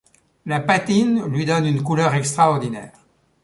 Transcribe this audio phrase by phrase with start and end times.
[0.47, 3.05] La patine lui donne une couleur extraordinaire.